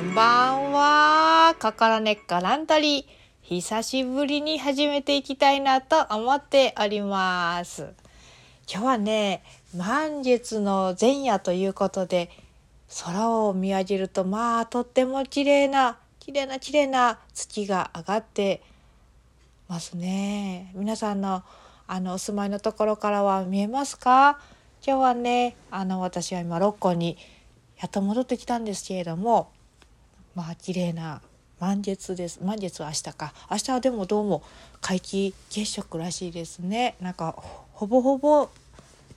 [0.00, 1.54] んばんは。
[1.58, 3.04] かからねっかランタリー。
[3.42, 7.92] 久しぶりに始めていきたいなと思っております。
[8.70, 9.42] 今日はね、
[9.76, 12.30] 満月の前夜ということで、
[13.04, 18.62] 空を見上げると、まあ、とっても綺麗な、綺麗な綺麗な月が上がって
[19.68, 20.72] ますね。
[20.74, 21.42] 皆さんの、
[21.86, 24.40] あの、お住まいのところからは見えますか？
[24.86, 27.18] 今日はね、あの、私は今、六個に
[27.78, 29.50] やっと戻ってきたんですけれども
[30.34, 31.22] まあ綺麗な
[31.58, 32.40] 満月です。
[32.42, 33.34] 満月は明日か。
[33.50, 34.42] 明日はでもどうも
[34.80, 36.96] 皆既月食らしいですね。
[37.00, 37.36] なんか
[37.72, 38.48] ほぼほぼ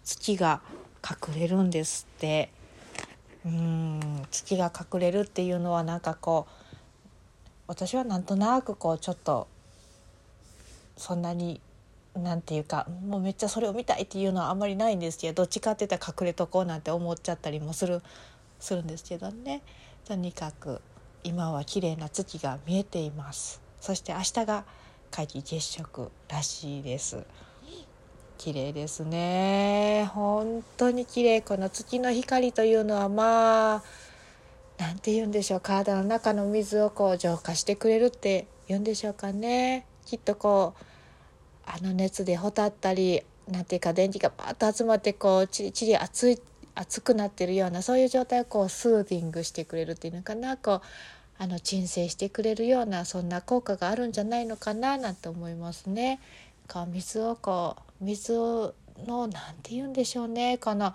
[0.03, 0.61] 月が
[1.03, 2.49] 隠れるんですって。
[3.45, 6.73] うん月が隠れるっていうのはなんかこう
[7.67, 9.47] 私はなんとなくこうちょっと
[10.97, 11.59] そんなに
[12.15, 18.01] なんていうかもうめっちゃそれを見たいっていうのはあんまりないんですけどどっちかって言ったら隠れとこうなんて思っちゃったりもする
[18.59, 19.61] するんですけどね。
[20.05, 20.81] とにかく
[21.23, 23.61] 今は綺麗な月が見えています。
[23.79, 24.65] そして明日が
[25.11, 27.23] 皆既月食らしいです。
[28.37, 30.09] 綺麗ですね。
[30.13, 33.83] 本当に綺麗この月の光というのはまあ
[34.77, 35.59] なんて言うんでしょう。
[35.61, 39.85] 体の中の水をこう浄化してくれるって言うんでしょうかね。
[40.05, 40.83] きっとこう
[41.65, 46.41] あの熱でほたったりなんていうか電気がパッと集まってこうチリチリ熱い
[46.75, 50.57] 熱くなってるようなそういう状態をこうスーディングしてくれるっていうのかな。
[50.57, 50.81] こう
[51.37, 56.19] あの鎮静してくれるようなそんな効果があるんじゃないのかななんて思いますね。
[56.67, 58.73] こう水をこう水を
[59.07, 60.93] のなんて言うんでしょうねこの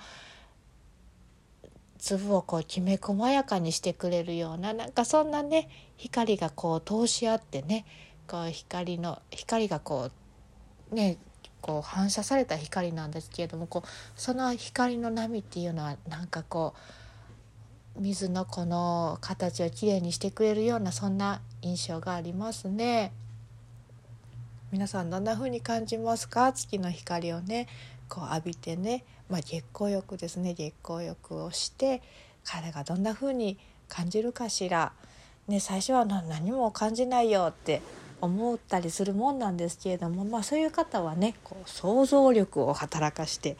[1.98, 7.84] 粒をこうきめ細やかにしてくれるようななんかそんなね光がこう通し合ってね
[8.28, 10.11] こう光の光がこ
[10.92, 11.19] うね
[11.61, 16.80] こう反射された光なんですけれどもこうその光の波っていうのはなんかこう
[17.99, 23.13] 水のこの形をきれいにしてくれるようなそんな印象がありますね。
[24.70, 26.53] 皆さんどんな風に感じますか？
[26.53, 27.67] 月の光をね
[28.08, 30.55] こう浴びてね、まあ、月光浴ですね。
[30.55, 32.03] 月光浴をして
[32.45, 33.58] 体がどんな風に
[33.89, 34.92] 感じるかしら、
[35.48, 37.83] ね、最初は何も感じないよって
[38.20, 43.57] 思ったりするもんなんですけれども、まあ、そういう方はねこう想像力を働かして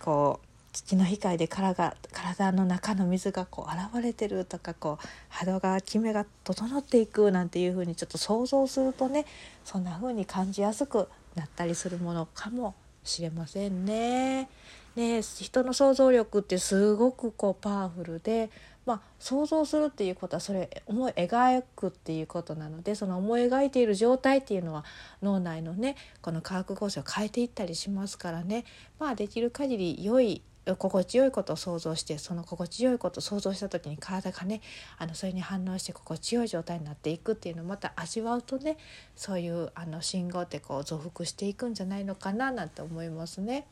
[0.00, 9.26] こう土の光で体体の中の水がこう現れてるとかこう肌がきめが整っていくなんていうふうにちょっと想像するとね
[9.64, 12.74] そんな風に感じやすくなったりするものかも
[13.04, 14.48] しれませんね。
[14.96, 18.50] ね人の想像力ってすごくこうパワフルで
[18.84, 24.84] まあ、想像するっていうことはそれ思い描くっていうことなのでその思い描いている状態っていうのは
[25.22, 28.64] 脳内のねこの化学構成を変えていったりしますからね
[28.98, 34.60] まあできる限り良い心地よいことを想像してその心地よいことを想像した時に体がね
[34.96, 38.76] あのそれに反応して心地よい状態になっていくっていうのをまた味わうとね
[39.16, 43.66] そういうあの信号ってこう増幅していくんじゃないのかななんて思いますね。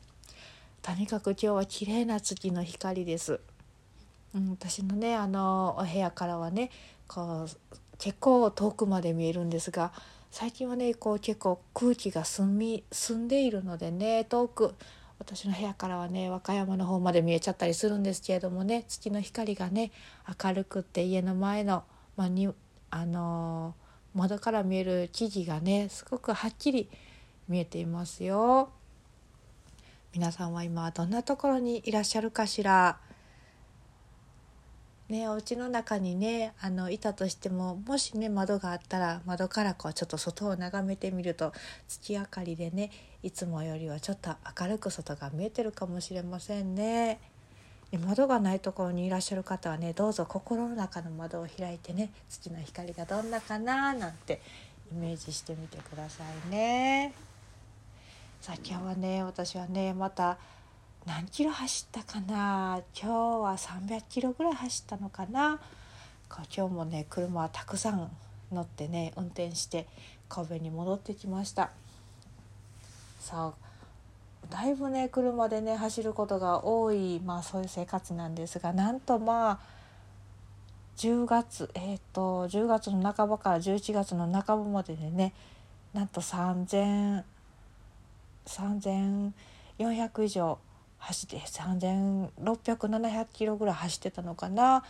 [0.81, 3.39] とにかく今日は綺麗な月の光です。
[4.35, 6.71] うん、私のねあのお部屋からはね
[7.07, 9.93] こう結構遠くまで見えるんですが
[10.31, 14.73] 最近はねこう結構空気が澄み澄んでいるのでね遠く
[15.21, 19.91] 私の部屋からはね和歌山の方まで見えちゃったりするんですけれどもね月の光がね
[20.43, 21.83] 明るくって家の前の、
[22.17, 22.49] まあ、に
[22.89, 23.75] あの
[24.15, 26.89] 窓から見える木々がねすごくはっきり
[27.47, 28.69] 見えていますよ。
[30.13, 32.97] 皆さんは今どんなところにいらっしゃるかしら？
[35.11, 41.51] ね、お家の中にねあのいたとしてももしね窓があったら窓からこうちょっと外を眺めてみると
[41.89, 47.19] 月明かりでねいつもよりはちょっと明るく外が見えてるかもしれませんね。
[48.05, 54.39] 窓がないところにいらっしゃる方はねどうぞ心の中の窓を開いてね月の光がどんなかななんて
[54.93, 57.13] イメージしてみてくださいね。
[58.39, 60.37] さあ今日はね私はねまた
[61.05, 62.81] 何キロ走ったかな？
[62.95, 65.59] 今日は300キロぐらい走ったのかな？
[66.55, 68.11] 今日もね車はたくさん
[68.51, 69.87] 乗ってね運転して
[70.29, 71.71] 神戸に戻ってきました。
[73.19, 73.71] さあ
[74.49, 79.59] だいぶね車でね走ることが多いまあそういう生活なんですがなんとまあ
[80.97, 85.33] 10月えっ、ー、と10月の半ばから11月の半ばまででね
[85.93, 87.23] なんと3000
[88.45, 90.59] 3400以上
[91.01, 94.83] 走って3600700キロぐらい走ってたのかな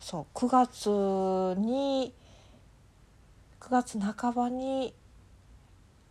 [0.00, 2.12] そう9月に
[3.60, 4.94] 9月半ばに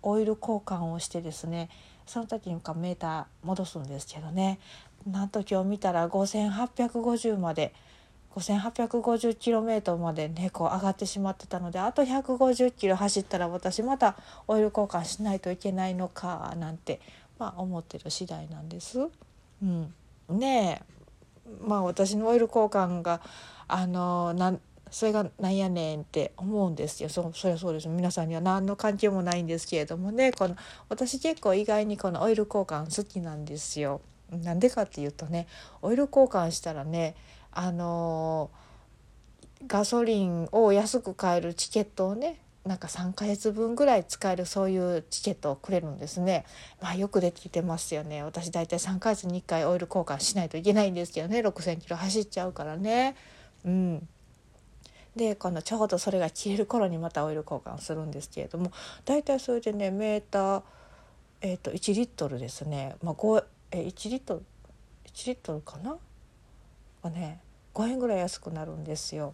[0.03, 1.69] オイル交換をしてですね
[2.05, 4.59] その時にメーター戻すんですけどね
[5.07, 7.73] なんと今日見たら5850まで
[8.35, 14.15] 5,850km までねこう上がってしまってたのであと150キロ走ったら私また
[14.47, 17.01] オイル交換しないといけないのかなんて、
[17.39, 19.09] まあ、思ってる次第なんです。
[19.61, 19.93] うん、
[20.39, 20.89] ねえ。
[21.65, 23.21] まあ私のオイル交換が
[23.67, 24.57] あのな
[24.91, 27.09] それがなんやねんって思うんですよ。
[27.09, 30.31] そそりゃそうです皆さんには何の関係もないんですけれどもね。
[30.31, 30.55] この
[30.89, 34.01] 私結構意外にこのオイル交換好きなんですよ。
[34.31, 35.47] なんでかっていうとね
[35.81, 37.15] オイル交換したらね
[37.51, 38.51] あの
[39.67, 46.45] ガソリンを安く買えるチケットをねなんか3ヶ月分ぐらい使えるそういうチケットをくれるんですね。
[46.81, 48.23] まあよくできてますよね。
[48.23, 53.15] 私大体3ヶ月に1回オイル交換しないといけないんですけどね6,000キロ走っちゃうからね。
[53.65, 54.07] うん、
[55.15, 58.71] でこのちょうどそれが切れる頃にまたオイル交換するんですけれども
[59.05, 60.63] 大体それでねメーター、
[61.41, 64.45] えー、と1リットルですね、まあ、5え1リットル
[65.11, 65.97] 1リットルかな？
[67.03, 67.39] がね
[67.73, 69.33] 5円ぐらい安くなるんですよ。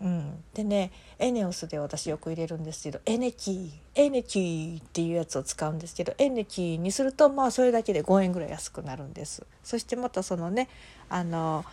[0.00, 9.46] うん、でねエネオスで私よく入れるんですけどエネキーエネキーっていうやつを使うんですけどエネキーにするとまあそれだけで5円ぐらい安くなるんです。
[9.62, 10.68] そしてまたそのね
[11.08, 11.64] あの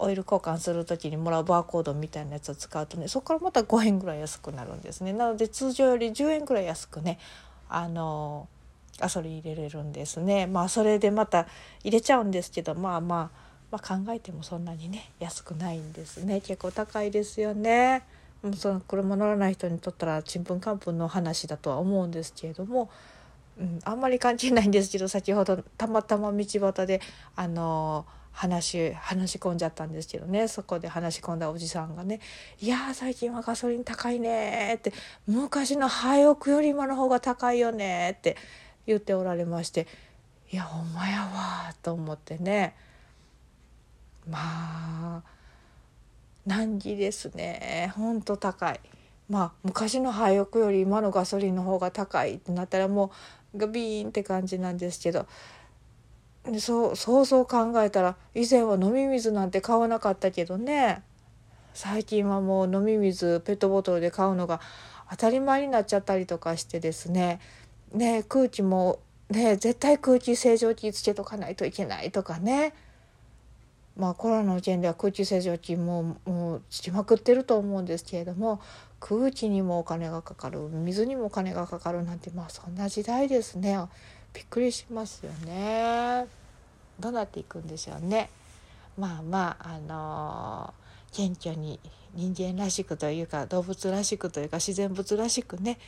[0.00, 5.12] オイル交換する時にもらうバーコードみたいなやつを使うとねそこからまた5円ぐらい安くなるんですね。
[5.12, 7.18] なので通常より10円ぐらい安くね
[7.68, 8.48] あの
[8.98, 10.46] ガソリン入れれるんですね。
[10.46, 11.46] まあそれでまた
[11.84, 18.02] 入れちゃうんですけどまあまあまあ、考えてもそんなにね安くないんですね結構高いですよね。
[18.42, 22.90] もうその車乗らない人にとったらちんぷんかんぷんの話だとは思うんですけれども、
[23.58, 27.00] うん、あんまり関係ないんですけど先ほどたまたま道端で
[27.36, 32.20] あの話話し込んじゃったんですけどねそこで話し込んだおじさんがね
[32.60, 34.92] 「いや最近はガソリン高いね」って
[35.26, 38.36] 「昔の廃屋より今の方が高いよね」って
[38.86, 39.86] 言っておられまして
[40.50, 42.74] 「いやほんまやわ」と思ってね。
[44.28, 45.22] まあ
[46.46, 47.92] 難儀ですね。
[47.96, 48.80] ほんと高い。
[49.28, 53.12] まあ昔の廃屋より今のガソリンの方が高いってなったらも
[53.54, 55.26] うガビーンって感じなんですけど。
[56.58, 61.02] そうそうそう考えたら以前は飲み水なんて買わなかったけどね。
[61.74, 64.60] 最近はもう飲み水ペットボトルで買うのが
[65.10, 67.40] 当たり前になっちゃったりとかしてですね。
[67.92, 72.72] ね空気もね絶対空気清浄機つけとかないといけないとかね。
[73.96, 78.60] まあ、コロナの件では空気清浄機ももうつきまくってると思うんですけれども
[79.00, 83.78] 空気にもお金がかかる水にもお金がかかるなんてまあそんな時代ですね。
[84.32, 86.26] びっくりしますよね。
[86.98, 88.30] どうなっていくんでしょうね。
[88.96, 91.80] まあまああのー、謙虚に
[92.14, 95.78] 人間らしくというか動物らしくというか自然物らしくね。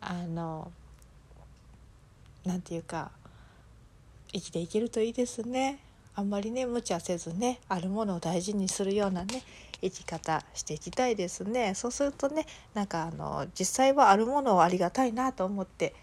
[0.00, 0.70] あの
[2.44, 3.10] なんていうか
[4.32, 5.80] 生きていけるといいですね。
[6.16, 9.42] あんまりね無茶せずねあるものを大事にするようなね
[9.80, 11.74] 生き方していきたいですね。
[11.74, 15.94] そうするとねなんかあの実際はあるものをありがたいなと思って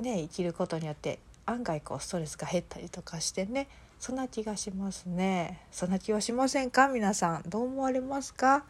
[0.00, 5.60] ね生きることによって案外こうストレスが減ったりとかしてねそんな気がしますね。
[5.70, 6.88] そんな気はしませんか？
[6.88, 8.64] 皆さんどう思われますか？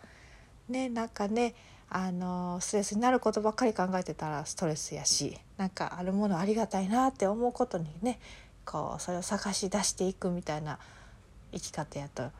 [0.68, 1.54] ねなんかね
[1.88, 8.20] あのストレスになることばっかり考えてたらストレスやしなんかあるものありがたいなって思うことにね
[8.70, 10.78] こうそれを探し出していくみたいな
[11.52, 12.30] 生き方やとや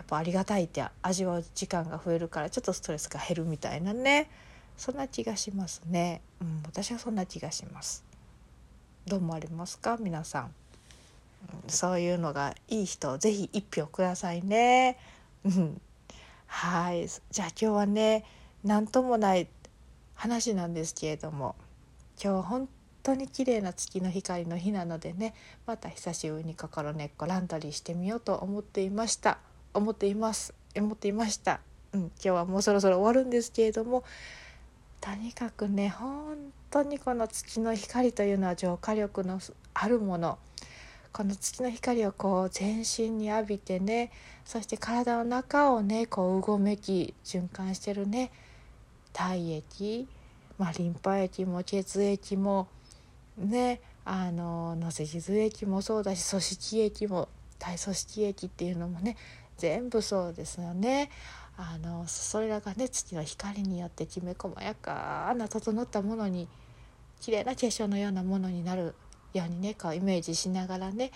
[0.00, 4.30] っぱありがたいって味わう時間が増えるからちょっとストレスが減るみたいなね。
[4.78, 8.04] そんな気がしますね、うん、私はそんな気がします。
[9.06, 9.96] どう思われますか？
[9.98, 14.98] 皆さん、うん、そういうのがいい人ぜひ一票くださいね。
[15.44, 15.80] うん。
[16.46, 17.08] はい。
[17.08, 18.24] じゃあ今日はね
[18.64, 19.48] 何ともない
[20.14, 21.54] 話なんですけれども
[22.22, 22.68] 今日は本
[23.06, 25.32] 当に綺麗な月の光の日なのでね
[25.64, 29.38] また久しぶりに心根っこランドリーしてみようと思っていました。
[29.74, 30.54] 思っています。
[30.76, 31.60] 思っていました、
[31.92, 34.04] うん、今日はもうそろそろ終わるんですけれども
[35.00, 36.36] とにかくね本
[36.70, 39.40] 当にこの月の光というのは浄化力の
[39.74, 40.38] あるもの。
[41.12, 44.10] この月の光をこう全身に浴びてね
[44.44, 48.30] そして体の中をねこううごめき循環してるね
[49.14, 50.06] 体液、
[50.58, 52.68] まあ、リンパ液も血液も
[53.36, 57.28] ねあののせ傷液もそうだし組織液も
[57.58, 59.16] 体組織液っていうのもね
[59.56, 61.10] 全部そうですよね。
[61.58, 66.48] あのそれらがね月の光によってきめ細やかな整ったものに
[67.20, 68.94] 綺麗な化粧のようなものになる
[69.32, 71.12] ようにねこうイメージしながらね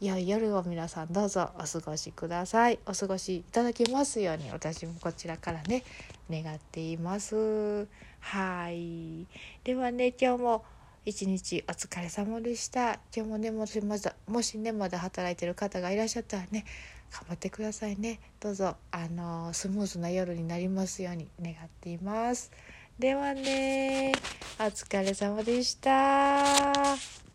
[0.00, 2.78] 良い夜を皆さんどうぞお過ごしください。
[2.86, 5.84] お過ごしいただけますように私もこちらからね
[6.30, 7.86] 願っています。
[8.20, 9.26] はい。
[9.64, 10.64] ではね今日も
[11.08, 13.00] 一日お疲れ様でした。
[13.16, 16.66] 今日もねもしまだもしねまだ働いてる方がいらっしゃったらね
[17.10, 18.20] 頑張ってくださいね。
[18.40, 22.50] どうぞあのスムーズな夜になりますように願っています。
[22.98, 24.12] ではね
[24.60, 27.27] お疲れ様でした。